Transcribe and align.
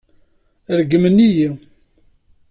Regmen-iyi. 0.77 1.49